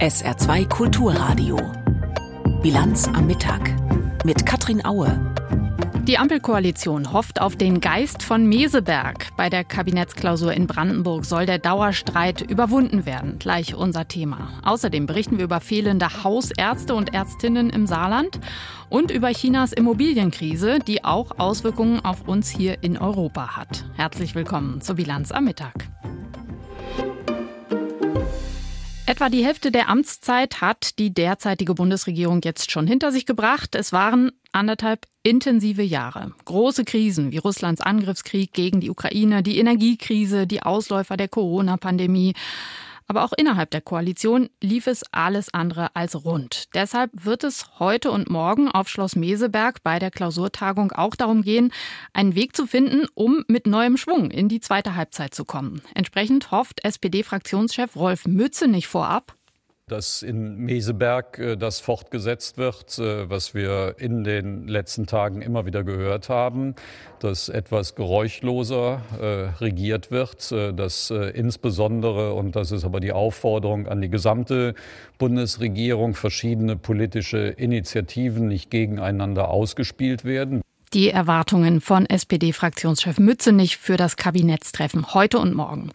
[0.00, 1.56] SR2 Kulturradio.
[2.60, 3.74] Bilanz am Mittag
[4.26, 5.34] mit Katrin Aue.
[6.06, 9.28] Die Ampelkoalition hofft auf den Geist von Meseberg.
[9.38, 13.38] Bei der Kabinettsklausur in Brandenburg soll der Dauerstreit überwunden werden.
[13.38, 14.50] Gleich unser Thema.
[14.64, 18.38] Außerdem berichten wir über fehlende Hausärzte und Ärztinnen im Saarland
[18.90, 23.86] und über Chinas Immobilienkrise, die auch Auswirkungen auf uns hier in Europa hat.
[23.94, 25.88] Herzlich willkommen zur Bilanz am Mittag.
[29.08, 33.76] Etwa die Hälfte der Amtszeit hat die derzeitige Bundesregierung jetzt schon hinter sich gebracht.
[33.76, 36.32] Es waren anderthalb intensive Jahre.
[36.44, 42.34] Große Krisen wie Russlands Angriffskrieg gegen die Ukraine, die Energiekrise, die Ausläufer der Corona-Pandemie.
[43.06, 46.74] Aber auch innerhalb der Koalition lief es alles andere als rund.
[46.74, 51.72] Deshalb wird es heute und morgen auf Schloss Meseberg bei der Klausurtagung auch darum gehen,
[52.12, 55.82] einen Weg zu finden, um mit neuem Schwung in die zweite Halbzeit zu kommen.
[55.94, 59.36] Entsprechend hofft SPD-Fraktionschef Rolf Mützenich vorab,
[59.88, 65.64] dass in Meseberg äh, das fortgesetzt wird, äh, was wir in den letzten Tagen immer
[65.64, 66.74] wieder gehört haben,
[67.20, 69.24] dass etwas geräuschloser äh,
[69.60, 74.74] regiert wird, dass insbesondere, und das ist aber die Aufforderung an die gesamte
[75.18, 80.62] Bundesregierung, verschiedene politische Initiativen nicht gegeneinander ausgespielt werden.
[80.92, 85.90] Die Erwartungen von SPD-Fraktionschef Mützenich für das Kabinettstreffen heute und morgen.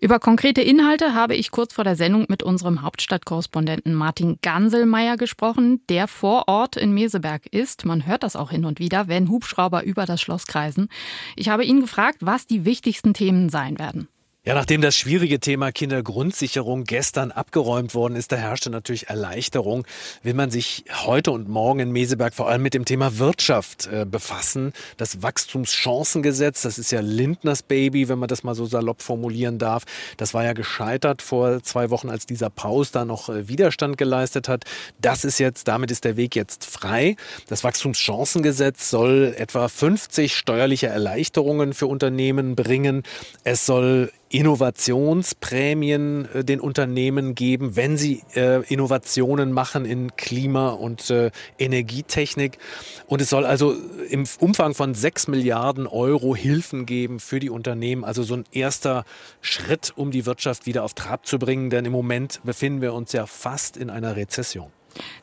[0.00, 5.82] Über konkrete Inhalte habe ich kurz vor der Sendung mit unserem Hauptstadtkorrespondenten Martin Ganselmeier gesprochen,
[5.88, 7.84] der vor Ort in Meseberg ist.
[7.84, 10.88] Man hört das auch hin und wieder, wenn Hubschrauber über das Schloss kreisen.
[11.36, 14.08] Ich habe ihn gefragt, was die wichtigsten Themen sein werden.
[14.46, 19.86] Ja, nachdem das schwierige Thema Kindergrundsicherung gestern abgeräumt worden ist, da herrschte natürlich Erleichterung.
[20.22, 24.04] Will man sich heute und morgen in Meseberg vor allem mit dem Thema Wirtschaft äh,
[24.04, 24.74] befassen.
[24.98, 29.84] Das Wachstumschancengesetz, das ist ja Lindners Baby, wenn man das mal so salopp formulieren darf.
[30.18, 34.46] Das war ja gescheitert vor zwei Wochen, als dieser Paus da noch äh, Widerstand geleistet
[34.46, 34.64] hat.
[35.00, 37.16] Das ist jetzt, damit ist der Weg jetzt frei.
[37.48, 43.04] Das Wachstumschancengesetz soll etwa 50 steuerliche Erleichterungen für Unternehmen bringen.
[43.42, 51.08] Es soll Innovationsprämien äh, den Unternehmen geben, wenn sie äh, Innovationen machen in Klima- und
[51.10, 52.58] äh, Energietechnik.
[53.06, 53.76] Und es soll also
[54.10, 58.02] im Umfang von 6 Milliarden Euro Hilfen geben für die Unternehmen.
[58.02, 59.04] Also so ein erster
[59.40, 61.70] Schritt, um die Wirtschaft wieder auf Trab zu bringen.
[61.70, 64.72] Denn im Moment befinden wir uns ja fast in einer Rezession.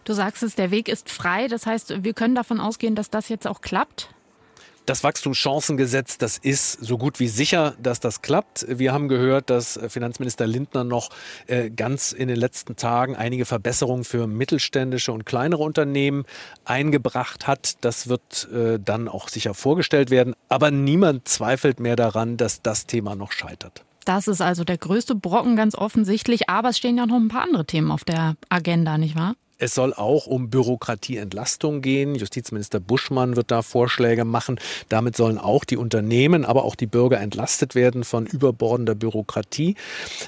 [0.06, 1.50] Du sagst es, der Weg ist frei.
[1.50, 4.10] Das heißt, wir können davon ausgehen, dass das jetzt auch klappt?
[4.88, 8.66] Das Wachstumschancengesetz, das ist so gut wie sicher, dass das klappt.
[8.68, 11.10] Wir haben gehört, dass Finanzminister Lindner noch
[11.46, 16.26] äh, ganz in den letzten Tagen einige Verbesserungen für mittelständische und kleinere Unternehmen
[16.66, 17.78] eingebracht hat.
[17.82, 20.34] Das wird äh, dann auch sicher vorgestellt werden.
[20.50, 23.84] Aber niemand zweifelt mehr daran, dass das Thema noch scheitert.
[24.06, 26.50] Das ist also der größte Brocken ganz offensichtlich.
[26.50, 29.36] Aber es stehen ja noch ein paar andere Themen auf der Agenda, nicht wahr?
[29.62, 32.16] Es soll auch um Bürokratieentlastung gehen.
[32.16, 34.60] Justizminister Buschmann wird da Vorschläge machen.
[34.90, 39.76] Damit sollen auch die Unternehmen, aber auch die Bürger entlastet werden von überbordender Bürokratie.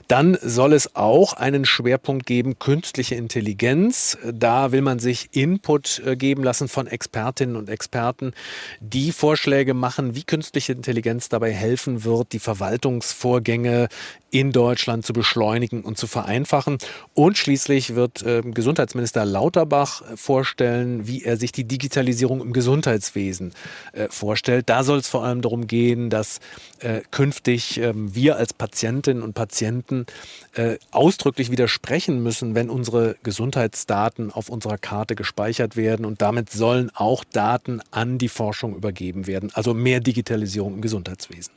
[0.08, 4.20] Dann soll es auch einen Schwerpunkt geben, künstliche Intelligenz.
[4.32, 8.34] Da will man sich Input äh, geben lassen von Expertinnen und Experten,
[8.82, 13.88] die Vorschläge machen, wie künstliche Intelligenz dabei helfen wird, die Verwaltungsvorgänge
[14.30, 16.78] in Deutschland zu beschleunigen und zu vereinfachen.
[17.14, 23.54] Und schließlich wird äh, Gesundheitsminister Lauterbach vorstellen, wie er sich die Digitalisierung im Gesundheitswesen
[23.94, 24.70] äh, vorstellt.
[24.70, 26.40] Da soll es vor allem darum gehen, dass
[26.80, 30.06] äh, künftig ähm, wir als Patientinnen und Patienten
[30.54, 36.06] äh, ausdrücklich widersprechen müssen, wenn unsere Gesundheitsdaten auf unserer Karte gespeichert werden.
[36.06, 39.52] Und damit sollen auch Daten an die Forschung übergeben werden.
[39.54, 41.54] Also mehr Digitalisierung im Gesundheitswesen.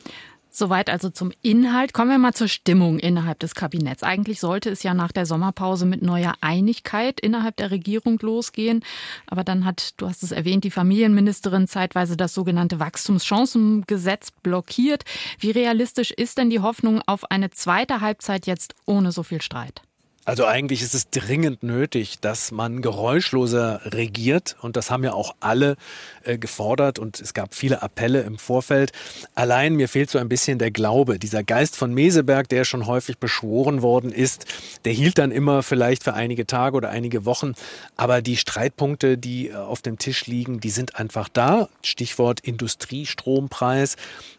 [0.59, 1.93] Soweit also zum Inhalt.
[1.93, 4.03] Kommen wir mal zur Stimmung innerhalb des Kabinetts.
[4.03, 8.83] Eigentlich sollte es ja nach der Sommerpause mit neuer Einigkeit innerhalb der Regierung losgehen.
[9.27, 15.05] Aber dann hat, du hast es erwähnt, die Familienministerin zeitweise das sogenannte Wachstumschancengesetz blockiert.
[15.39, 19.83] Wie realistisch ist denn die Hoffnung auf eine zweite Halbzeit jetzt ohne so viel Streit?
[20.27, 25.37] Also eigentlich ist es dringend nötig, dass man geräuschloser regiert und das haben ja auch
[25.39, 25.77] alle
[26.25, 28.91] äh, gefordert und es gab viele Appelle im Vorfeld.
[29.37, 31.21] Allein mir fehlt so ein bisschen der Glaube.
[31.21, 34.47] Dieser Geist von Meseberg, der schon häufig beschworen worden ist,
[34.85, 37.53] der hielt dann immer vielleicht für einige Tage oder einige Wochen,
[37.97, 41.69] aber die Streitpunkte, die äh, auf dem Tisch liegen, die sind einfach da.
[41.83, 43.95] Stichwort Industriestrompreis.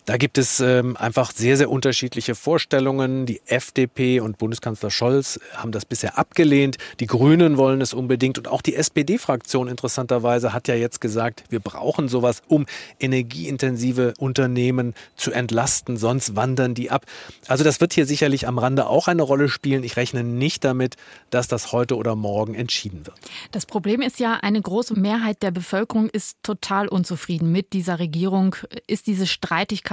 [0.07, 3.25] Da gibt es ähm, einfach sehr, sehr unterschiedliche Vorstellungen.
[3.25, 6.77] Die FDP und Bundeskanzler Scholz haben das bisher abgelehnt.
[7.01, 11.59] Die Grünen wollen es unbedingt und auch die SPD-Fraktion interessanterweise hat ja jetzt gesagt, wir
[11.59, 12.67] brauchen sowas, um
[13.01, 17.05] energieintensive Unternehmen zu entlasten, sonst wandern die ab.
[17.49, 19.83] Also das wird hier sicherlich am Rande auch eine Rolle spielen.
[19.83, 20.95] Ich rechne nicht damit,
[21.31, 23.17] dass das heute oder morgen entschieden wird.
[23.51, 28.55] Das Problem ist ja, eine große Mehrheit der Bevölkerung ist total unzufrieden mit dieser Regierung,
[28.87, 29.27] ist diese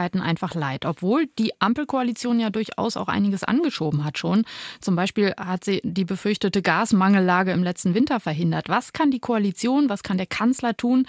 [0.04, 4.44] Streitigkeiten einfach leid, obwohl die Ampelkoalition ja durchaus auch einiges angeschoben hat schon.
[4.80, 8.68] Zum Beispiel hat sie die befürchtete Gasmangellage im letzten Winter verhindert.
[8.68, 11.06] Was kann die Koalition, was kann der Kanzler tun,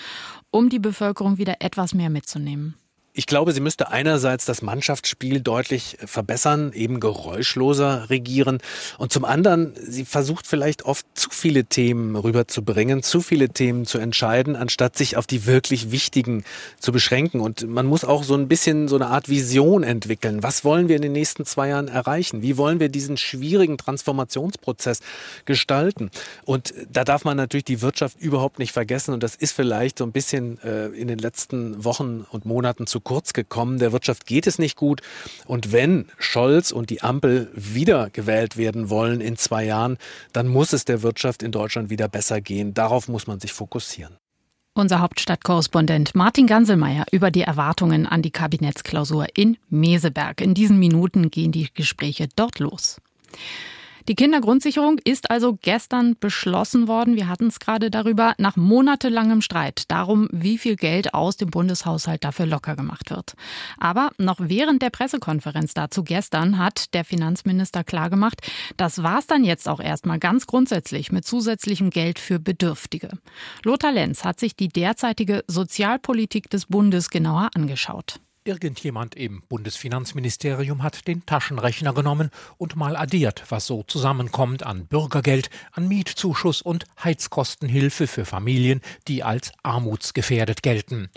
[0.52, 2.76] um die Bevölkerung wieder etwas mehr mitzunehmen?
[3.18, 8.58] Ich glaube, sie müsste einerseits das Mannschaftsspiel deutlich verbessern, eben geräuschloser regieren.
[8.98, 14.00] Und zum anderen, sie versucht vielleicht oft zu viele Themen rüberzubringen, zu viele Themen zu
[14.00, 16.44] entscheiden, anstatt sich auf die wirklich wichtigen
[16.78, 17.40] zu beschränken.
[17.40, 20.44] Und man muss auch so ein bisschen so eine Art Vision entwickeln.
[20.44, 22.42] Was wollen wir in den nächsten zwei Jahren erreichen?
[22.42, 25.00] Wie wollen wir diesen schwierigen Transformationsprozess
[25.46, 26.12] gestalten?
[26.44, 29.14] Und da darf man natürlich die Wirtschaft überhaupt nicht vergessen.
[29.14, 33.05] Und das ist vielleicht so ein bisschen äh, in den letzten Wochen und Monaten zu
[33.06, 33.80] kurz gekommen.
[33.80, 35.02] Der Wirtschaft geht es nicht gut.
[35.46, 39.98] Und wenn Scholz und die Ampel wieder gewählt werden wollen in zwei Jahren,
[40.34, 42.74] dann muss es der Wirtschaft in Deutschland wieder besser gehen.
[42.74, 44.18] Darauf muss man sich fokussieren.
[44.74, 50.42] Unser Hauptstadtkorrespondent Martin Ganselmeier über die Erwartungen an die Kabinettsklausur in Meseberg.
[50.42, 52.98] In diesen Minuten gehen die Gespräche dort los.
[54.07, 57.16] Die Kindergrundsicherung ist also gestern beschlossen worden.
[57.16, 62.24] Wir hatten es gerade darüber, nach monatelangem Streit darum, wie viel Geld aus dem Bundeshaushalt
[62.24, 63.34] dafür locker gemacht wird.
[63.80, 68.42] Aber noch während der Pressekonferenz dazu gestern hat der Finanzminister klargemacht,
[68.78, 73.10] das war es dann jetzt auch erstmal ganz grundsätzlich mit zusätzlichem Geld für Bedürftige.
[73.63, 78.19] Lothar Lenz hat sich die derzeitige Sozialpolitik des Bundes genauer angeschaut.
[78.48, 85.50] Irgendjemand im Bundesfinanzministerium hat den Taschenrechner genommen und mal addiert, was so zusammenkommt an Bürgergeld,
[85.72, 91.10] an Mietzuschuss und Heizkostenhilfe für Familien, die als armutsgefährdet gelten.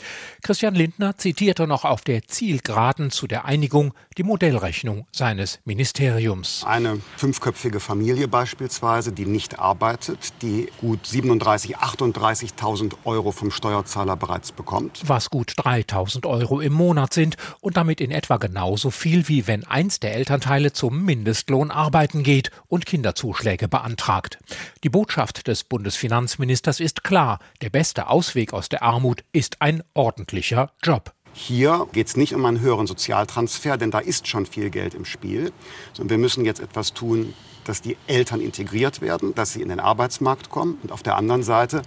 [0.42, 6.64] Christian Lindner zitierte noch auf der Zielgeraden zu der Einigung die Modellrechnung seines Ministeriums.
[6.64, 14.50] Eine fünfköpfige Familie beispielsweise, die nicht arbeitet, die gut 37.000, 38.000 Euro vom Steuerzahler bereits
[14.50, 15.02] bekommt.
[15.04, 19.64] Was gut 3.000 Euro im Monat sind und damit in etwa genauso viel wie wenn
[19.64, 24.38] eins der Elternteile zum Mindestlohn arbeiten geht und Kinderzuschläge beantragt.
[24.84, 30.70] Die Botschaft des Bundesfinanzministers ist klar, der beste Ausweg aus der Armut ist ein ordentlicher
[30.80, 31.12] Job.
[31.32, 35.04] Hier geht es nicht um einen höheren Sozialtransfer, denn da ist schon viel Geld im
[35.04, 35.52] Spiel,
[35.92, 37.34] sondern wir müssen jetzt etwas tun,
[37.64, 41.42] dass die Eltern integriert werden, dass sie in den Arbeitsmarkt kommen und auf der anderen
[41.42, 41.82] Seite,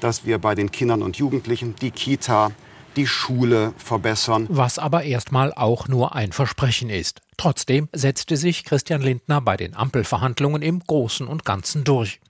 [0.00, 2.50] dass wir bei den Kindern und Jugendlichen die Kita,
[2.96, 4.46] die Schule verbessern.
[4.48, 7.20] Was aber erstmal auch nur ein Versprechen ist.
[7.38, 12.20] Trotzdem setzte sich Christian Lindner bei den Ampelverhandlungen im Großen und Ganzen durch.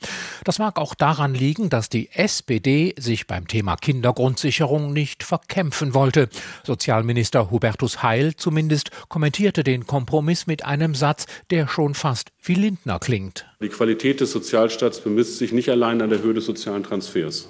[0.44, 6.28] Das mag auch daran liegen, dass die SPD sich beim Thema Kindergrundsicherung nicht verkämpfen wollte.
[6.64, 12.98] Sozialminister Hubertus Heil zumindest kommentierte den Kompromiss mit einem Satz, der schon fast wie Lindner
[12.98, 13.46] klingt.
[13.60, 17.48] Die Qualität des Sozialstaats bemisst sich nicht allein an der Höhe des sozialen Transfers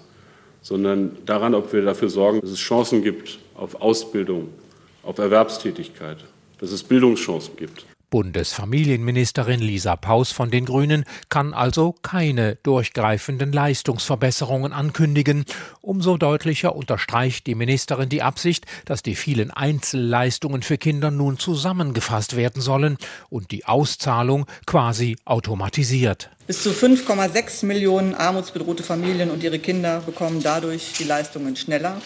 [0.62, 4.48] sondern daran, ob wir dafür sorgen, dass es Chancen gibt auf Ausbildung,
[5.02, 6.18] auf Erwerbstätigkeit,
[6.58, 7.84] dass es Bildungschancen gibt.
[8.12, 15.46] Bundesfamilienministerin Lisa Paus von den Grünen kann also keine durchgreifenden Leistungsverbesserungen ankündigen.
[15.80, 22.36] Umso deutlicher unterstreicht die Ministerin die Absicht, dass die vielen Einzelleistungen für Kinder nun zusammengefasst
[22.36, 22.98] werden sollen
[23.30, 26.28] und die Auszahlung quasi automatisiert.
[26.46, 31.96] Bis zu 5,6 Millionen armutsbedrohte Familien und ihre Kinder bekommen dadurch die Leistungen schneller,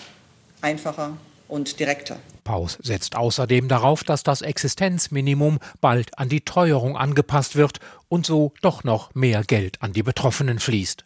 [0.62, 1.16] einfacher
[1.48, 2.18] und direkter.
[2.44, 8.52] Paus setzt außerdem darauf, dass das Existenzminimum bald an die Teuerung angepasst wird und so
[8.62, 11.04] doch noch mehr Geld an die Betroffenen fließt.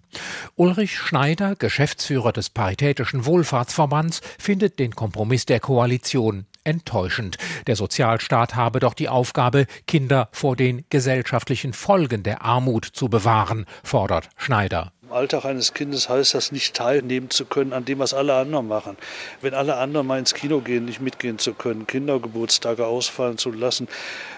[0.57, 7.39] Ulrich Schneider, Geschäftsführer des Paritätischen Wohlfahrtsverbands, findet den Kompromiss der Koalition enttäuschend.
[7.67, 13.65] Der Sozialstaat habe doch die Aufgabe, Kinder vor den gesellschaftlichen Folgen der Armut zu bewahren,
[13.83, 14.93] fordert Schneider.
[15.13, 18.97] Alltag eines Kindes heißt das nicht teilnehmen zu können an dem, was alle anderen machen.
[19.41, 23.89] Wenn alle anderen mal ins Kino gehen, nicht mitgehen zu können, Kindergeburtstage ausfallen zu lassen,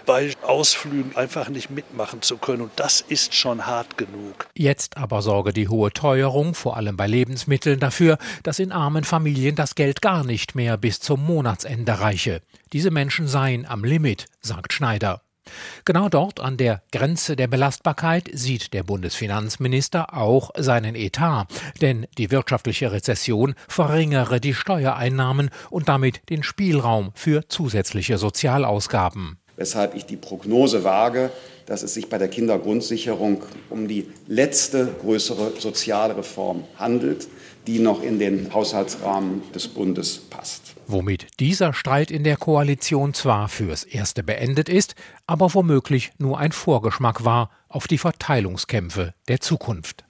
[0.06, 2.62] bei Ausflügen einfach nicht mitmachen zu können.
[2.62, 4.46] Und das ist schon hart genug.
[4.54, 9.54] Jetzt aber sorge die hohe Teuerung, vor allem bei Lebensmitteln, dafür, dass in armen Familien
[9.54, 12.42] das Geld gar nicht mehr bis zum Monatsende reiche.
[12.72, 15.22] Diese Menschen seien am Limit, sagt Schneider.
[15.84, 21.46] Genau dort an der Grenze der Belastbarkeit sieht der Bundesfinanzminister auch seinen Etat,
[21.80, 29.38] denn die wirtschaftliche Rezession verringere die Steuereinnahmen und damit den Spielraum für zusätzliche Sozialausgaben.
[29.56, 31.30] weshalb ich die Prognose wage,
[31.66, 37.28] dass es sich bei der Kindergrundsicherung um die letzte größere soziale Reform handelt,
[37.66, 40.74] die noch in den Haushaltsrahmen des Bundes passt.
[40.86, 44.94] Womit dieser Streit in der Koalition zwar fürs Erste beendet ist,
[45.26, 50.04] aber womöglich nur ein Vorgeschmack war auf die Verteilungskämpfe der Zukunft.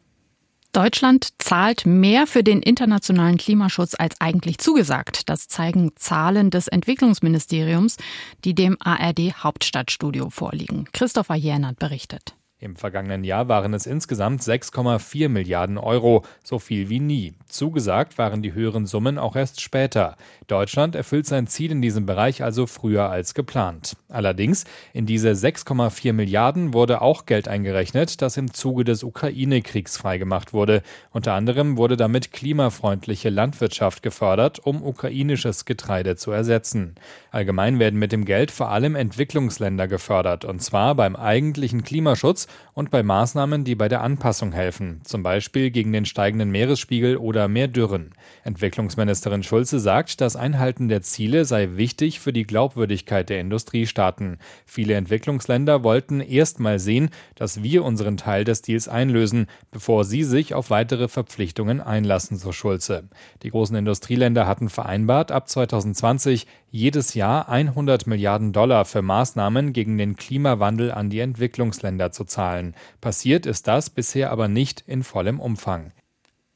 [0.72, 5.28] Deutschland zahlt mehr für den internationalen Klimaschutz als eigentlich zugesagt.
[5.28, 7.98] Das zeigen Zahlen des Entwicklungsministeriums,
[8.46, 10.86] die dem ARD Hauptstadtstudio vorliegen.
[10.94, 12.34] Christopher Jänert berichtet.
[12.62, 17.34] Im vergangenen Jahr waren es insgesamt 6,4 Milliarden Euro, so viel wie nie.
[17.52, 20.16] Zugesagt waren die höheren Summen auch erst später.
[20.46, 23.96] Deutschland erfüllt sein Ziel in diesem Bereich also früher als geplant.
[24.08, 30.52] Allerdings, in diese 6,4 Milliarden wurde auch Geld eingerechnet, das im Zuge des Ukraine-Kriegs freigemacht
[30.52, 30.82] wurde.
[31.10, 36.94] Unter anderem wurde damit klimafreundliche Landwirtschaft gefördert, um ukrainisches Getreide zu ersetzen.
[37.30, 42.90] Allgemein werden mit dem Geld vor allem Entwicklungsländer gefördert, und zwar beim eigentlichen Klimaschutz und
[42.90, 47.68] bei Maßnahmen, die bei der Anpassung helfen, zum Beispiel gegen den steigenden Meeresspiegel oder mehr
[47.68, 48.10] Dürren.
[48.44, 54.38] Entwicklungsministerin Schulze sagt, das Einhalten der Ziele sei wichtig für die Glaubwürdigkeit der Industriestaaten.
[54.66, 60.24] Viele Entwicklungsländer wollten erst mal sehen, dass wir unseren Teil des Deals einlösen, bevor sie
[60.24, 63.04] sich auf weitere Verpflichtungen einlassen, so Schulze.
[63.42, 69.98] Die großen Industrieländer hatten vereinbart, ab 2020 jedes Jahr 100 Milliarden Dollar für Maßnahmen gegen
[69.98, 72.74] den Klimawandel an die Entwicklungsländer zu zahlen.
[73.00, 75.92] Passiert ist das bisher aber nicht in vollem Umfang.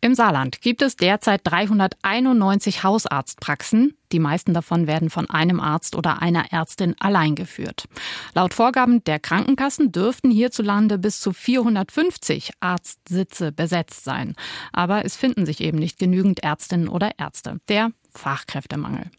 [0.02, 3.96] Im Saarland gibt es derzeit 391 Hausarztpraxen.
[4.12, 7.88] Die meisten davon werden von einem Arzt oder einer Ärztin allein geführt.
[8.34, 14.36] Laut Vorgaben der Krankenkassen dürften hierzulande bis zu 450 Arztsitze besetzt sein.
[14.72, 17.58] Aber es finden sich eben nicht genügend Ärztinnen oder Ärzte.
[17.68, 19.10] Der Fachkräftemangel.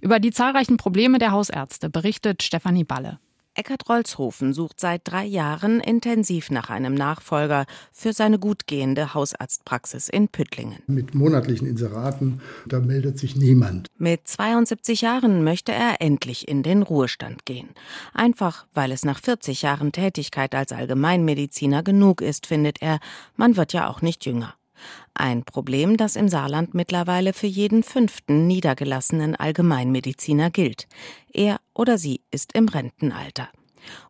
[0.00, 3.18] Über die zahlreichen Probleme der Hausärzte berichtet Stefanie Balle.
[3.60, 10.28] Eckert-Rolzhofen sucht seit drei Jahren intensiv nach einem Nachfolger für seine gut gehende Hausarztpraxis in
[10.28, 10.78] Püttlingen.
[10.86, 13.88] Mit monatlichen Inseraten, da meldet sich niemand.
[13.98, 17.68] Mit 72 Jahren möchte er endlich in den Ruhestand gehen.
[18.14, 22.98] Einfach, weil es nach 40 Jahren Tätigkeit als Allgemeinmediziner genug ist, findet er.
[23.36, 24.54] Man wird ja auch nicht jünger.
[25.14, 30.86] Ein Problem, das im Saarland mittlerweile für jeden fünften niedergelassenen Allgemeinmediziner gilt.
[31.32, 33.48] Er oder sie ist im Rentenalter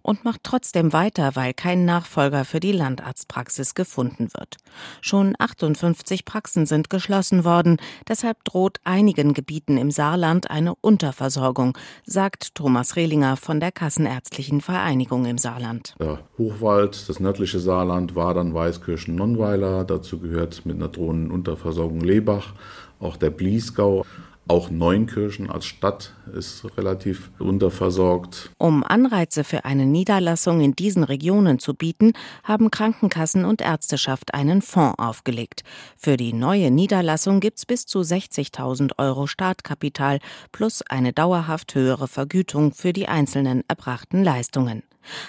[0.03, 4.57] und macht trotzdem weiter, weil kein Nachfolger für die Landarztpraxis gefunden wird.
[5.01, 12.55] Schon 58 Praxen sind geschlossen worden, deshalb droht einigen Gebieten im Saarland eine Unterversorgung, sagt
[12.55, 15.95] Thomas Rehlinger von der Kassenärztlichen Vereinigung im Saarland.
[15.99, 22.01] Der Hochwald, das nördliche Saarland, war dann Weißkirchen, Nonnweiler, dazu gehört mit einer drohenden Unterversorgung
[22.01, 22.55] Lebach,
[22.99, 24.05] auch der Bliesgau.
[24.51, 28.51] Auch Neunkirchen als Stadt ist relativ unterversorgt.
[28.59, 34.61] Um Anreize für eine Niederlassung in diesen Regionen zu bieten, haben Krankenkassen und Ärzteschaft einen
[34.61, 35.63] Fonds aufgelegt.
[35.97, 40.19] Für die neue Niederlassung gibt es bis zu 60.000 Euro Startkapital
[40.51, 44.83] plus eine dauerhaft höhere Vergütung für die einzelnen erbrachten Leistungen.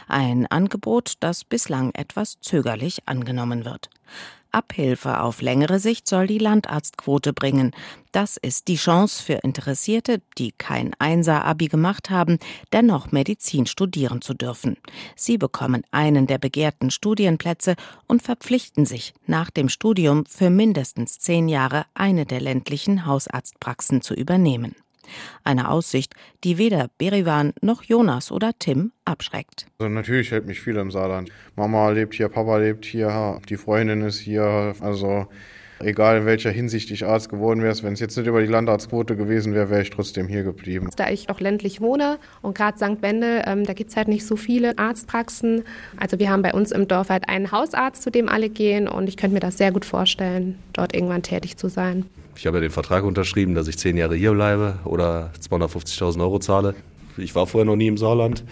[0.08, 3.92] Ein Angebot, das bislang etwas zögerlich angenommen wird.
[4.52, 7.72] Abhilfe auf längere Sicht soll die Landarztquote bringen.
[8.12, 12.40] Das ist die Chance für Interessierte, die kein Einser-Abi gemacht haben,
[12.74, 14.78] dennoch Medizin studieren zu dürfen.
[15.16, 17.76] Sie bekommen einen der begehrten Studienplätze
[18.08, 24.14] und verpflichten sich, nach dem Studium für mindestens zehn Jahre eine der ländlichen Hausarztpraxen zu
[24.14, 24.76] übernehmen.
[25.44, 29.66] Eine Aussicht, die weder Berivan noch Jonas oder Tim abschreckt.
[29.80, 31.32] Also natürlich hält mich viel im Saarland.
[31.56, 34.76] Mama lebt hier, Papa lebt hier, die Freundin ist hier.
[34.80, 35.28] Also
[35.84, 39.16] egal in welcher Hinsicht ich Arzt geworden wäre, wenn es jetzt nicht über die Landarztquote
[39.16, 40.90] gewesen wäre, wäre ich trotzdem hier geblieben.
[40.96, 43.02] Da ich auch ländlich wohne und gerade St.
[43.02, 45.64] Wendel, ähm, da gibt es halt nicht so viele Arztpraxen.
[45.98, 49.08] Also wir haben bei uns im Dorf halt einen Hausarzt, zu dem alle gehen und
[49.08, 52.06] ich könnte mir das sehr gut vorstellen, dort irgendwann tätig zu sein.
[52.36, 56.40] Ich habe ja den Vertrag unterschrieben, dass ich zehn Jahre hier bleibe oder 250.000 Euro
[56.40, 56.76] zahle.
[57.18, 58.44] Ich war vorher noch nie im Saarland.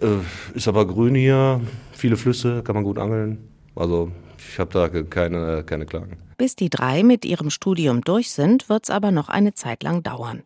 [0.00, 0.06] Äh,
[0.54, 1.60] ist aber grün hier,
[1.92, 3.38] viele Flüsse, kann man gut angeln.
[3.74, 6.18] Also ich habe da keine, keine Klagen.
[6.38, 10.02] Bis die drei mit ihrem Studium durch sind, wird es aber noch eine Zeit lang
[10.02, 10.42] dauern.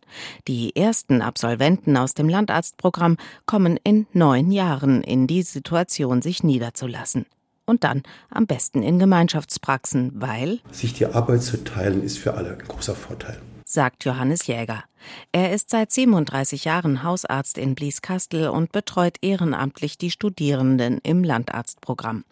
[0.47, 7.25] Die ersten Absolventen aus dem Landarztprogramm kommen in neun Jahren in die Situation, sich niederzulassen
[7.71, 12.51] und dann am besten in Gemeinschaftspraxen, weil sich die Arbeit zu teilen ist für alle
[12.51, 14.83] ein großer Vorteil sagt Johannes Jäger.
[15.31, 22.25] Er ist seit 37 Jahren Hausarzt in Blieskastel und betreut ehrenamtlich die Studierenden im Landarztprogramm.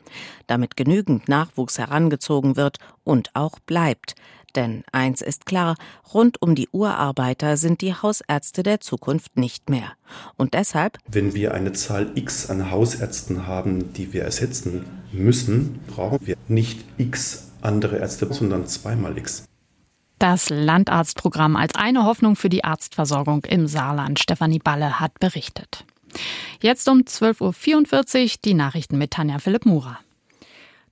[0.47, 4.15] Damit genügend Nachwuchs herangezogen wird und auch bleibt.
[4.55, 5.75] Denn eins ist klar,
[6.13, 9.91] rund um die Urarbeiter sind die Hausärzte der Zukunft nicht mehr.
[10.37, 16.19] Und deshalb, wenn wir eine Zahl X an Hausärzten haben, die wir ersetzen müssen, brauchen
[16.25, 19.45] wir nicht X andere Ärzte, sondern zweimal X.
[20.17, 24.19] Das Landarztprogramm als eine Hoffnung für die Arztversorgung im Saarland.
[24.19, 25.85] Stefanie Balle hat berichtet.
[26.61, 29.99] Jetzt um 12.44 Uhr die Nachrichten mit Tanja Philipp Murer.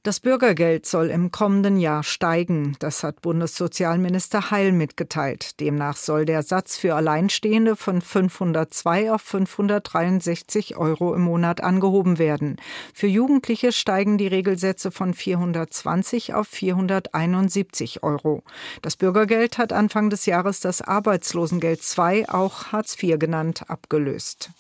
[0.08, 2.78] Das Bürgergeld soll im kommenden Jahr steigen.
[2.80, 5.60] Das hat Bundessozialminister Heil mitgeteilt.
[5.60, 12.56] Demnach soll der Satz für Alleinstehende von 502 auf 563 Euro im Monat angehoben werden.
[12.94, 18.44] Für Jugendliche steigen die Regelsätze von 420 auf 471 Euro.
[18.82, 24.52] Das Bürgergeld hat Anfang des Jahres das Arbeitslosengeld II, auch Hartz IV genannt, abgelöst.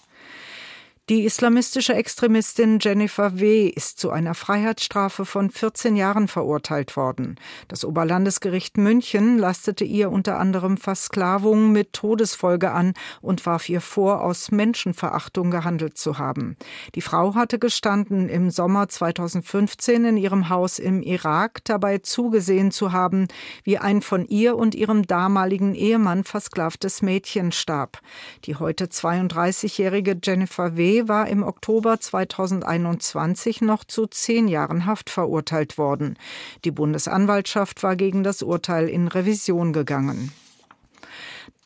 [1.09, 3.69] Die islamistische Extremistin Jennifer W.
[3.69, 7.37] ist zu einer Freiheitsstrafe von 14 Jahren verurteilt worden.
[7.69, 14.21] Das Oberlandesgericht München lastete ihr unter anderem Versklavung mit Todesfolge an und warf ihr vor,
[14.21, 16.57] aus Menschenverachtung gehandelt zu haben.
[16.93, 22.91] Die Frau hatte gestanden, im Sommer 2015 in ihrem Haus im Irak dabei zugesehen zu
[22.91, 23.29] haben,
[23.63, 28.01] wie ein von ihr und ihrem damaligen Ehemann versklavtes Mädchen starb.
[28.43, 35.77] Die heute 32-jährige Jennifer W war im Oktober 2021 noch zu zehn Jahren Haft verurteilt
[35.77, 36.17] worden.
[36.65, 40.31] Die Bundesanwaltschaft war gegen das Urteil in Revision gegangen.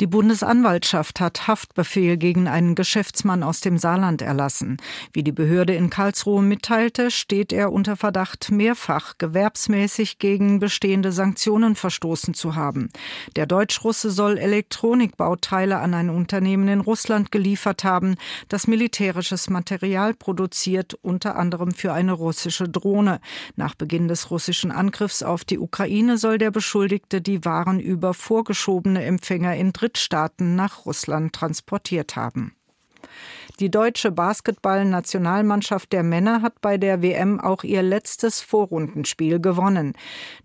[0.02, 4.78] Die Bundesanwaltschaft hat Haftbefehl gegen einen Geschäftsmann aus dem Saarland erlassen.
[5.14, 11.76] Wie die Behörde in Karlsruhe mitteilte, steht er unter Verdacht, mehrfach gewerbsmäßig gegen bestehende Sanktionen
[11.76, 12.90] verstoßen zu haben.
[13.36, 18.16] Der Deutschrusse soll Elektronikbauteile an ein Unternehmen in Russland geliefert haben,
[18.50, 23.22] das militärisches Material produziert, unter anderem für eine russische Drohne.
[23.56, 29.04] Nach Beginn des russischen Angriffs auf die Ukraine soll der Beschuldigte die Waren über vorgeschobene
[29.04, 32.56] Empfänger in Dritt Drittstaaten nach Russland transportiert haben.
[33.60, 39.94] Die deutsche Basketball-Nationalmannschaft der Männer hat bei der WM auch ihr letztes Vorrundenspiel gewonnen.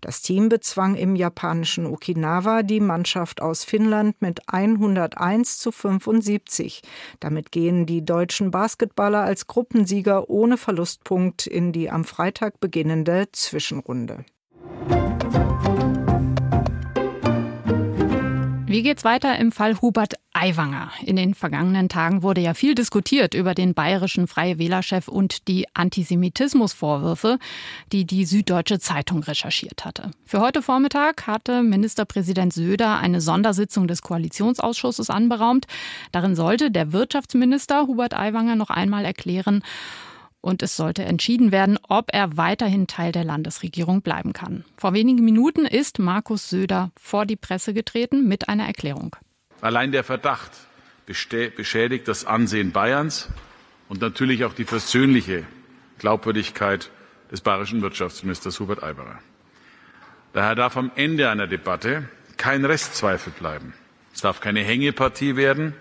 [0.01, 6.81] Das Team bezwang im japanischen Okinawa die Mannschaft aus Finnland mit 101 zu 75.
[7.19, 14.25] Damit gehen die deutschen Basketballer als Gruppensieger ohne Verlustpunkt in die am Freitag beginnende Zwischenrunde.
[18.77, 20.91] Wie geht's weiter im Fall Hubert Aiwanger?
[21.03, 25.65] In den vergangenen Tagen wurde ja viel diskutiert über den bayerischen Freie Wählerchef und die
[25.73, 27.39] Antisemitismusvorwürfe,
[27.91, 30.11] die die Süddeutsche Zeitung recherchiert hatte.
[30.25, 35.65] Für heute Vormittag hatte Ministerpräsident Söder eine Sondersitzung des Koalitionsausschusses anberaumt.
[36.11, 39.63] Darin sollte der Wirtschaftsminister Hubert Aiwanger noch einmal erklären,
[40.41, 44.65] und es sollte entschieden werden, ob er weiterhin Teil der Landesregierung bleiben kann.
[44.77, 49.15] Vor wenigen Minuten ist Markus Söder vor die Presse getreten mit einer Erklärung.
[49.61, 50.51] Allein der Verdacht
[51.05, 53.29] beschädigt das Ansehen Bayerns
[53.89, 55.45] und natürlich auch die persönliche
[55.99, 56.91] Glaubwürdigkeit
[57.31, 59.19] des bayerischen Wirtschaftsministers Hubert Aiwanger.
[60.33, 63.73] Daher darf am Ende einer Debatte kein Restzweifel bleiben.
[64.13, 65.73] Es darf keine Hängepartie werden.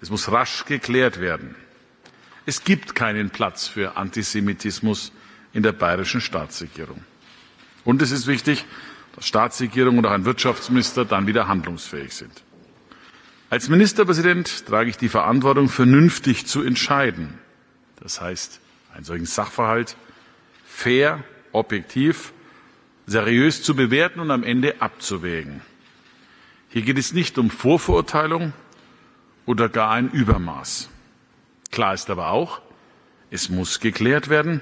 [0.00, 1.54] Es muss rasch geklärt werden.
[2.44, 5.12] Es gibt keinen Platz für Antisemitismus
[5.52, 7.04] in der bayerischen Staatsregierung.
[7.84, 8.64] Und es ist wichtig,
[9.14, 12.42] dass Staatsregierung und auch ein Wirtschaftsminister dann wieder handlungsfähig sind.
[13.50, 17.38] Als Ministerpräsident trage ich die Verantwortung, vernünftig zu entscheiden.
[18.00, 18.60] Das heißt,
[18.94, 19.96] einen solchen Sachverhalt
[20.64, 22.32] fair, objektiv,
[23.06, 25.60] seriös zu bewerten und am Ende abzuwägen.
[26.70, 28.54] Hier geht es nicht um Vorverurteilung
[29.44, 30.88] oder gar ein Übermaß.
[31.72, 32.60] Klar ist aber auch,
[33.30, 34.60] es muss geklärt werden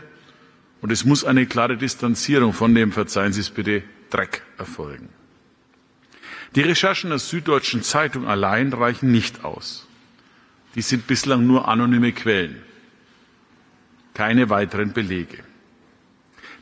[0.80, 5.08] und es muss eine klare Distanzierung von dem, verzeihen Sie es bitte, Dreck erfolgen.
[6.54, 9.86] Die Recherchen der Süddeutschen Zeitung allein reichen nicht aus.
[10.76, 12.62] Die sind bislang nur anonyme Quellen,
[14.14, 15.38] keine weiteren Belege.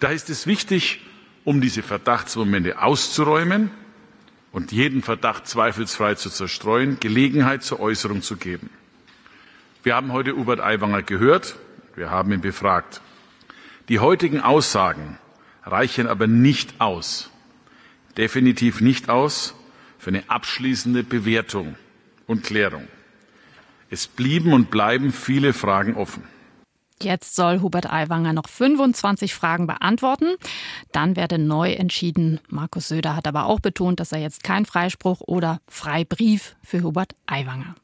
[0.00, 1.00] Da ist es wichtig,
[1.44, 3.70] um diese Verdachtsmomente auszuräumen
[4.52, 8.70] und jeden Verdacht zweifelsfrei zu zerstreuen, Gelegenheit zur Äußerung zu geben.
[9.84, 11.56] Wir haben heute Hubert Aiwanger gehört.
[11.94, 13.00] Wir haben ihn befragt.
[13.88, 15.18] Die heutigen Aussagen
[15.64, 17.30] reichen aber nicht aus,
[18.16, 19.54] definitiv nicht aus
[19.98, 21.76] für eine abschließende Bewertung
[22.26, 22.88] und Klärung.
[23.88, 26.24] Es blieben und bleiben viele Fragen offen.
[27.00, 30.34] Jetzt soll Hubert Aiwanger noch 25 Fragen beantworten.
[30.90, 32.40] Dann werde neu entschieden.
[32.48, 37.14] Markus Söder hat aber auch betont, dass er jetzt kein Freispruch oder Freibrief für Hubert
[37.26, 37.76] Aiwanger.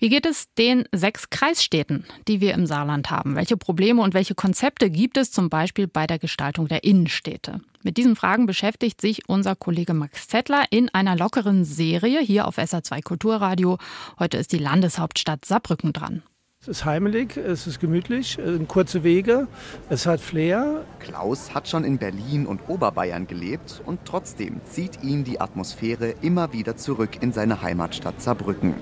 [0.00, 3.34] Wie geht es den sechs Kreisstädten, die wir im Saarland haben?
[3.34, 7.60] Welche Probleme und welche Konzepte gibt es zum Beispiel bei der Gestaltung der Innenstädte?
[7.82, 12.58] Mit diesen Fragen beschäftigt sich unser Kollege Max Zettler in einer lockeren Serie hier auf
[12.58, 13.78] SA2 Kulturradio.
[14.20, 16.22] Heute ist die Landeshauptstadt Saarbrücken dran.
[16.60, 19.48] Es ist heimelig, es ist gemütlich, es sind kurze Wege,
[19.88, 20.84] es hat Flair.
[21.00, 26.52] Klaus hat schon in Berlin und Oberbayern gelebt und trotzdem zieht ihn die Atmosphäre immer
[26.52, 28.74] wieder zurück in seine Heimatstadt Saarbrücken.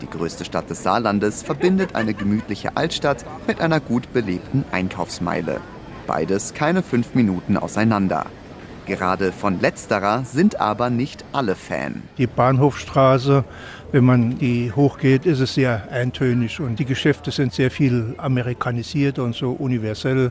[0.00, 5.60] Die größte Stadt des Saarlandes verbindet eine gemütliche Altstadt mit einer gut belebten Einkaufsmeile.
[6.06, 8.26] Beides keine fünf Minuten auseinander.
[8.86, 12.04] Gerade von letzterer sind aber nicht alle Fan.
[12.16, 13.44] Die Bahnhofstraße
[13.90, 19.18] wenn man die hochgeht, ist es sehr eintönig und die Geschäfte sind sehr viel amerikanisiert
[19.18, 20.30] und so universell.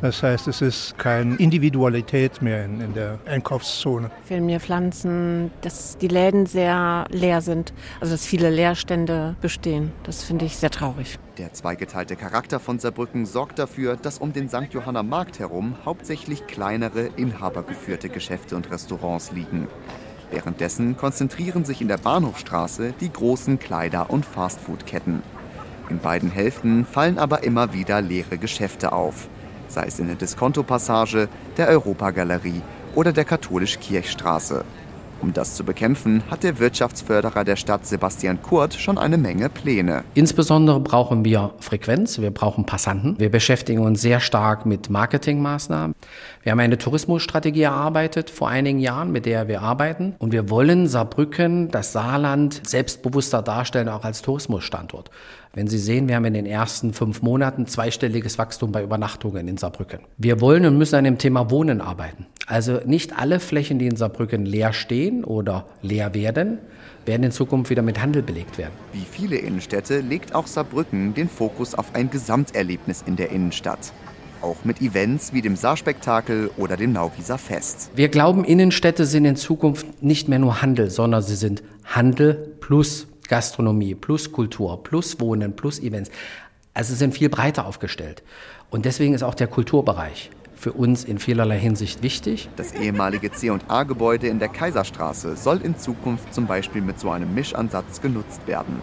[0.00, 4.10] Das heißt, es ist keine Individualität mehr in, in der Einkaufszone.
[4.24, 9.92] Fehlen mir Pflanzen, dass die Läden sehr leer sind, also dass viele Leerstände bestehen.
[10.04, 11.18] Das finde ich sehr traurig.
[11.36, 14.72] Der zweigeteilte Charakter von Saarbrücken sorgt dafür, dass um den St.
[14.72, 19.68] Johanner Markt herum hauptsächlich kleinere, inhabergeführte Geschäfte und Restaurants liegen.
[20.34, 25.22] Währenddessen konzentrieren sich in der Bahnhofstraße die großen Kleider- und Fastfood-Ketten.
[25.88, 29.28] In beiden Hälften fallen aber immer wieder leere Geschäfte auf,
[29.68, 32.62] sei es in der Diskonto-Passage, der Europagalerie
[32.96, 34.64] oder der Katholisch-Kirchstraße.
[35.20, 40.04] Um das zu bekämpfen, hat der Wirtschaftsförderer der Stadt Sebastian Kurt schon eine Menge Pläne.
[40.14, 43.18] Insbesondere brauchen wir Frequenz, wir brauchen Passanten.
[43.18, 45.94] Wir beschäftigen uns sehr stark mit Marketingmaßnahmen.
[46.42, 50.14] Wir haben eine Tourismusstrategie erarbeitet vor einigen Jahren, mit der wir arbeiten.
[50.18, 55.10] Und wir wollen Saarbrücken, das Saarland, selbstbewusster darstellen, auch als Tourismusstandort.
[55.54, 59.56] Wenn Sie sehen, wir haben in den ersten fünf Monaten zweistelliges Wachstum bei Übernachtungen in
[59.56, 60.00] Saarbrücken.
[60.18, 62.26] Wir wollen und müssen an dem Thema Wohnen arbeiten.
[62.48, 66.58] Also nicht alle Flächen, die in Saarbrücken leer stehen oder leer werden,
[67.06, 68.72] werden in Zukunft wieder mit Handel belegt werden.
[68.92, 73.92] Wie viele Innenstädte legt auch Saarbrücken den Fokus auf ein Gesamterlebnis in der Innenstadt.
[74.42, 77.92] Auch mit Events wie dem Saarspektakel oder dem Nauwieser Fest.
[77.94, 83.06] Wir glauben, Innenstädte sind in Zukunft nicht mehr nur Handel, sondern sie sind Handel plus
[83.28, 86.10] Gastronomie plus Kultur plus Wohnen plus Events.
[86.74, 88.22] Also sind viel breiter aufgestellt.
[88.70, 92.48] Und deswegen ist auch der Kulturbereich für uns in vielerlei Hinsicht wichtig.
[92.56, 98.00] Das ehemalige C&A-Gebäude in der Kaiserstraße soll in Zukunft zum Beispiel mit so einem Mischansatz
[98.00, 98.80] genutzt werden.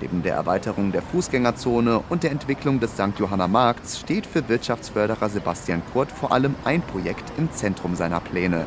[0.00, 3.18] Neben der Erweiterung der Fußgängerzone und der Entwicklung des St.
[3.18, 8.66] Johanna Markts steht für Wirtschaftsförderer Sebastian Kurt vor allem ein Projekt im Zentrum seiner Pläne.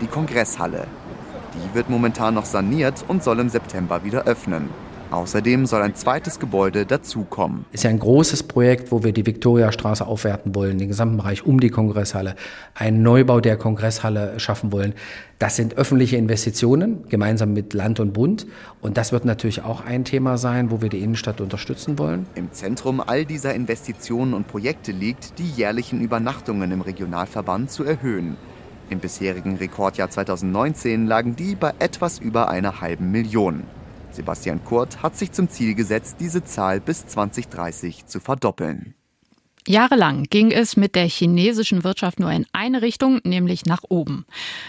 [0.00, 0.88] Die Kongresshalle,
[1.54, 4.68] die wird momentan noch saniert und soll im September wieder öffnen.
[5.10, 7.66] Außerdem soll ein zweites Gebäude dazukommen.
[7.70, 11.60] Ist ja ein großes Projekt, wo wir die Viktoriastraße aufwerten wollen, den gesamten Bereich um
[11.60, 12.34] die Kongresshalle,
[12.74, 14.94] einen Neubau der Kongresshalle schaffen wollen.
[15.38, 18.46] Das sind öffentliche Investitionen, gemeinsam mit Land und Bund.
[18.80, 22.26] Und das wird natürlich auch ein Thema sein, wo wir die Innenstadt unterstützen wollen.
[22.34, 28.36] Im Zentrum all dieser Investitionen und Projekte liegt, die jährlichen Übernachtungen im Regionalverband zu erhöhen.
[28.90, 33.64] Im bisherigen Rekordjahr 2019 lagen die bei etwas über einer halben Million.
[34.10, 38.94] Sebastian Kurt hat sich zum Ziel gesetzt, diese Zahl bis 2030 zu verdoppeln.
[39.66, 44.26] Jahrelang ging es mit der chinesischen Wirtschaft nur in eine Richtung, nämlich nach oben.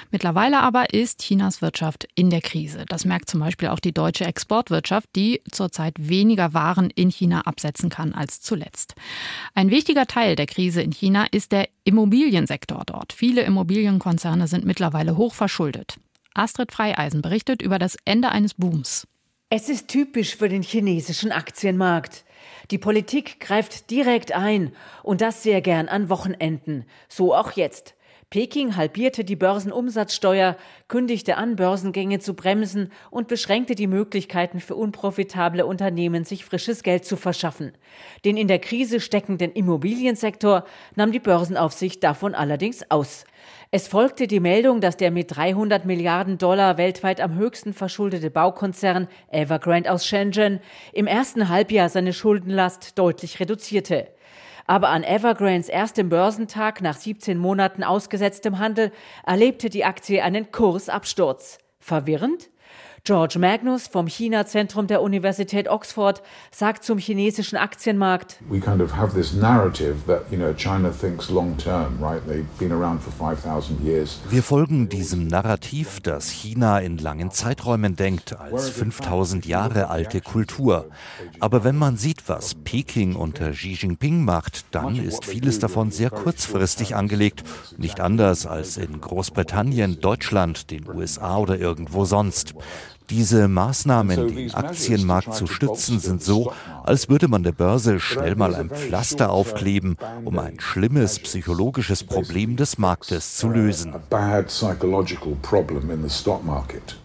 [0.09, 2.85] Mittlerweile aber ist Chinas Wirtschaft in der Krise.
[2.87, 7.89] Das merkt zum Beispiel auch die deutsche Exportwirtschaft, die zurzeit weniger Waren in China absetzen
[7.89, 8.95] kann als zuletzt.
[9.53, 13.11] Ein wichtiger Teil der Krise in China ist der Immobiliensektor dort.
[13.11, 15.97] Viele Immobilienkonzerne sind mittlerweile hoch verschuldet.
[16.33, 19.07] Astrid Freieisen berichtet über das Ende eines Booms.
[19.49, 22.24] Es ist typisch für den chinesischen Aktienmarkt.
[22.71, 24.73] Die Politik greift direkt ein
[25.03, 26.85] und das sehr gern an Wochenenden.
[27.07, 27.94] So auch jetzt.
[28.31, 30.57] Peking halbierte die Börsenumsatzsteuer,
[30.87, 37.05] kündigte an, Börsengänge zu bremsen und beschränkte die Möglichkeiten für unprofitable Unternehmen, sich frisches Geld
[37.05, 37.73] zu verschaffen.
[38.25, 43.25] Den in der Krise steckenden Immobiliensektor nahm die Börsenaufsicht davon allerdings aus.
[43.71, 49.07] Es folgte die Meldung, dass der mit 300 Milliarden Dollar weltweit am höchsten verschuldete Baukonzern
[49.29, 50.61] Evergrande aus Shenzhen
[50.93, 54.07] im ersten Halbjahr seine Schuldenlast deutlich reduzierte.
[54.67, 58.91] Aber an Evergrandes erstem Börsentag nach 17 Monaten ausgesetztem Handel
[59.25, 61.59] erlebte die Aktie einen Kursabsturz.
[61.79, 62.49] Verwirrend?
[63.07, 69.13] George Magnus vom China-Zentrum der Universität Oxford sagt zum chinesischen Aktienmarkt: We kind of have
[69.13, 72.19] this narrative that you know China thinks long term, right?
[72.27, 74.19] They've been around for 5000 years.
[74.31, 80.89] Wir folgen diesem Narrativ, dass China in langen Zeiträumen denkt, als 5000 Jahre alte Kultur.
[81.39, 86.09] Aber wenn man sieht, was Peking unter Xi Jinping macht, dann ist vieles davon sehr
[86.09, 87.43] kurzfristig angelegt,
[87.77, 92.55] nicht anders als in Großbritannien, Deutschland, den USA oder irgendwo sonst.
[93.09, 96.51] Diese Maßnahmen, den Aktienmarkt zu stützen, sind so,
[96.83, 102.55] als würde man der Börse schnell mal ein Pflaster aufkleben, um ein schlimmes psychologisches Problem
[102.55, 103.93] des Marktes zu lösen.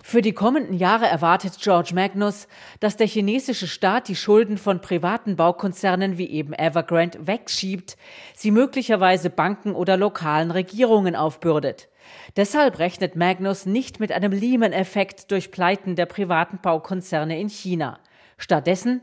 [0.02, 2.48] Für die kommenden Jahre erwartet George Magnus,
[2.80, 7.96] dass der chinesische Staat die Schulden von privaten Baukonzernen wie eben Evergrande wegschiebt,
[8.34, 11.88] sie möglicherweise Banken oder lokalen Regierungen aufbürdet.
[12.36, 17.98] Deshalb rechnet Magnus nicht mit einem Lehman-Effekt durch Pleiten der privaten Baukonzerne in China.
[18.38, 19.02] Stattdessen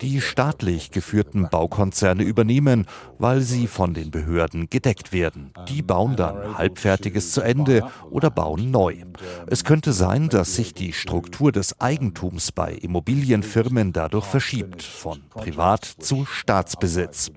[0.00, 2.86] die staatlich geführten Baukonzerne übernehmen,
[3.18, 5.52] weil sie von den Behörden gedeckt werden.
[5.68, 8.96] Die bauen dann Halbfertiges zu Ende oder bauen neu.
[9.46, 15.84] Es könnte sein, dass sich die Struktur des Eigentums bei Immobilienfirmen dadurch verschiebt, von Privat
[15.84, 17.30] zu Staatsbesitz.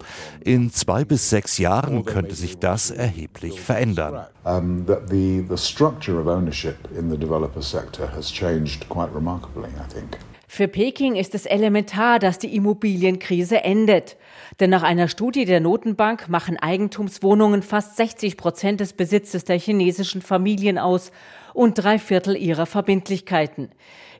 [0.43, 4.25] In zwei bis sechs Jahren könnte sich das erheblich verändern.
[4.43, 9.87] Um, the, the structure of ownership in the developer sector has changed quite remarkably, I
[9.87, 10.17] think.
[10.53, 14.17] Für Peking ist es elementar, dass die Immobilienkrise endet.
[14.59, 20.21] Denn nach einer Studie der Notenbank machen Eigentumswohnungen fast 60 Prozent des Besitzes der chinesischen
[20.21, 21.13] Familien aus
[21.53, 23.69] und drei Viertel ihrer Verbindlichkeiten.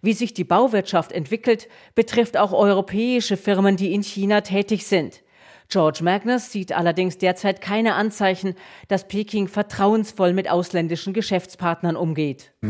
[0.01, 5.23] Wie sich die Bauwirtschaft entwickelt, betrifft auch europäische Firmen, die in China tätig sind.
[5.71, 8.55] George Magnus sieht allerdings derzeit keine Anzeichen,
[8.89, 12.51] dass Peking vertrauensvoll mit ausländischen Geschäftspartnern umgeht.
[12.61, 12.69] Uh,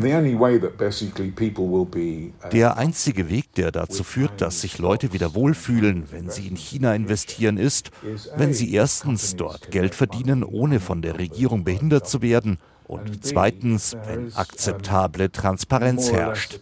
[2.51, 6.93] der einzige Weg, der dazu führt, dass sich Leute wieder wohlfühlen, wenn sie in China
[6.93, 7.89] investieren, ist,
[8.37, 13.95] wenn sie erstens dort Geld verdienen, ohne von der Regierung behindert zu werden, und zweitens,
[14.05, 16.59] wenn akzeptable Transparenz herrscht.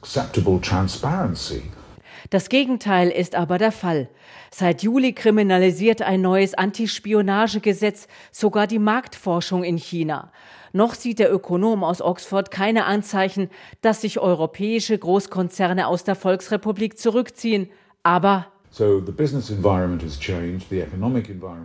[2.30, 4.08] Das Gegenteil ist aber der Fall.
[4.52, 10.32] Seit Juli kriminalisiert ein neues Antispionagegesetz sogar die Marktforschung in China.
[10.72, 13.50] Noch sieht der Ökonom aus Oxford keine Anzeichen,
[13.82, 17.70] dass sich europäische Großkonzerne aus der Volksrepublik zurückziehen.
[18.04, 18.48] Aber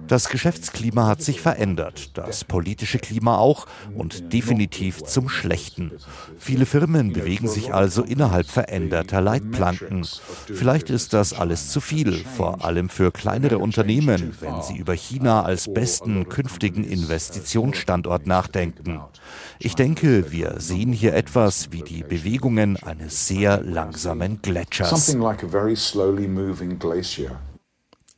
[0.08, 5.92] das Geschäftsklima hat sich verändert, das politische Klima auch und definitiv zum Schlechten.
[6.38, 10.06] Viele Firmen bewegen sich also innerhalb veränderter Leitplanken.
[10.46, 15.42] Vielleicht ist das alles zu viel, vor allem für kleinere Unternehmen, wenn sie über China
[15.42, 19.00] als besten künftigen Investitionsstandort nachdenken.
[19.58, 24.90] Ich denke, wir sehen hier etwas wie die Bewegungen eines sehr langsamen Gletschers.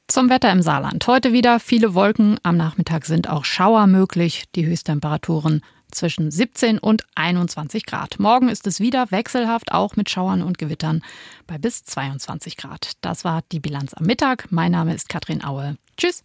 [0.08, 1.06] Zum Wetter im Saarland.
[1.06, 2.38] Heute wieder viele Wolken.
[2.42, 4.44] Am Nachmittag sind auch Schauer möglich.
[4.54, 8.18] Die Höchsttemperaturen zwischen 17 und 21 Grad.
[8.18, 11.02] Morgen ist es wieder wechselhaft, auch mit Schauern und Gewittern
[11.46, 12.92] bei bis 22 Grad.
[13.00, 14.46] Das war die Bilanz am Mittag.
[14.50, 15.76] Mein Name ist Katrin Aue.
[15.96, 16.22] Tschüss.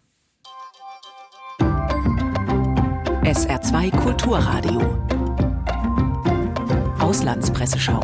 [3.23, 4.81] SR2 Kulturradio.
[6.97, 8.01] Auslandspresseschau.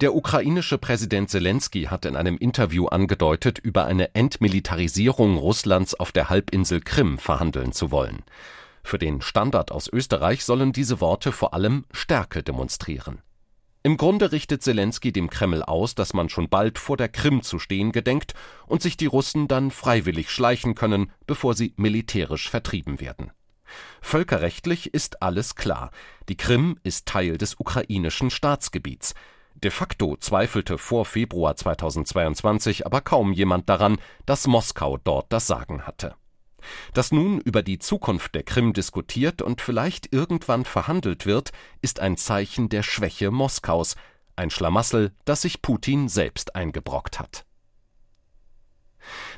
[0.00, 6.28] Der ukrainische Präsident Zelensky hat in einem Interview angedeutet, über eine Entmilitarisierung Russlands auf der
[6.28, 8.24] Halbinsel Krim verhandeln zu wollen.
[8.82, 13.22] Für den Standard aus Österreich sollen diese Worte vor allem Stärke demonstrieren.
[13.82, 17.58] Im Grunde richtet Zelensky dem Kreml aus, dass man schon bald vor der Krim zu
[17.58, 18.34] stehen gedenkt
[18.66, 23.30] und sich die Russen dann freiwillig schleichen können, bevor sie militärisch vertrieben werden.
[24.00, 25.90] Völkerrechtlich ist alles klar.
[26.28, 29.14] Die Krim ist Teil des ukrainischen Staatsgebiets.
[29.54, 35.86] De facto zweifelte vor Februar 2022 aber kaum jemand daran, dass Moskau dort das Sagen
[35.86, 36.14] hatte.
[36.94, 41.52] Dass nun über die Zukunft der Krim diskutiert und vielleicht irgendwann verhandelt wird,
[41.82, 43.96] ist ein Zeichen der Schwäche Moskaus,
[44.36, 47.44] ein Schlamassel, das sich Putin selbst eingebrockt hat.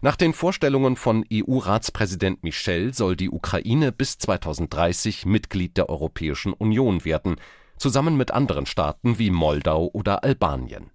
[0.02, 7.04] Nach den Vorstellungen von EU-Ratspräsident Michel soll die Ukraine bis 2030 Mitglied der Europäischen Union
[7.04, 7.36] werden,
[7.76, 10.90] zusammen mit anderen Staaten wie Moldau oder Albanien.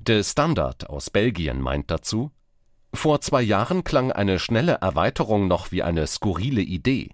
[0.00, 2.30] De Standard aus Belgien meint dazu,
[2.96, 7.10] vor zwei Jahren klang eine schnelle Erweiterung noch wie eine skurrile Idee,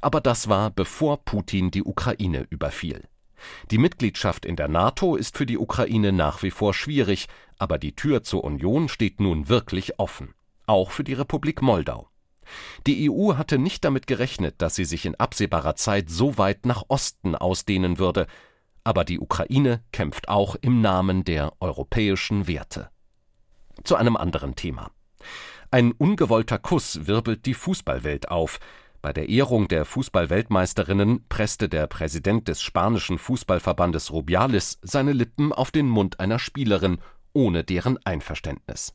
[0.00, 3.08] aber das war bevor Putin die Ukraine überfiel.
[3.70, 7.26] Die Mitgliedschaft in der NATO ist für die Ukraine nach wie vor schwierig,
[7.58, 10.34] aber die Tür zur Union steht nun wirklich offen,
[10.66, 12.08] auch für die Republik Moldau.
[12.86, 16.84] Die EU hatte nicht damit gerechnet, dass sie sich in absehbarer Zeit so weit nach
[16.88, 18.26] Osten ausdehnen würde,
[18.82, 22.90] aber die Ukraine kämpft auch im Namen der europäischen Werte.
[23.84, 24.90] Zu einem anderen Thema.
[25.70, 28.58] Ein ungewollter Kuss wirbelt die Fußballwelt auf.
[29.02, 35.70] Bei der Ehrung der Fußballweltmeisterinnen presste der Präsident des spanischen Fußballverbandes Rubiales seine Lippen auf
[35.70, 37.00] den Mund einer Spielerin
[37.32, 38.94] ohne deren Einverständnis.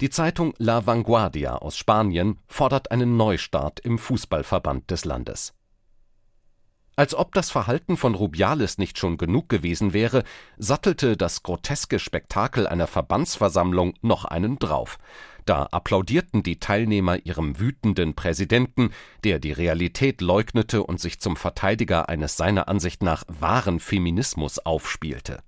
[0.00, 5.54] Die Zeitung La Vanguardia aus Spanien fordert einen Neustart im Fußballverband des Landes.
[6.96, 10.24] Als ob das Verhalten von Rubiales nicht schon genug gewesen wäre,
[10.56, 14.98] sattelte das groteske Spektakel einer Verbandsversammlung noch einen drauf.
[15.48, 18.90] Da applaudierten die Teilnehmer ihrem wütenden Präsidenten,
[19.24, 25.42] der die Realität leugnete und sich zum Verteidiger eines seiner Ansicht nach wahren Feminismus aufspielte.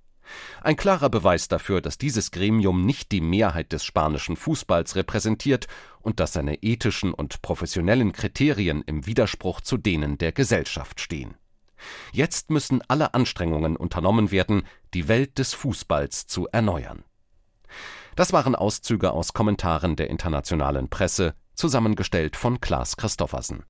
[0.63, 5.67] Ein klarer Beweis dafür, dass dieses Gremium nicht die Mehrheit des spanischen Fußballs repräsentiert
[5.99, 11.35] und dass seine ethischen und professionellen Kriterien im Widerspruch zu denen der Gesellschaft stehen.
[12.11, 14.63] Jetzt müssen alle Anstrengungen unternommen werden,
[14.95, 17.03] die Welt des Fußballs zu erneuern.
[18.15, 23.63] Das waren Auszüge aus Kommentaren der internationalen Presse, zusammengestellt von Klaas Christoffersen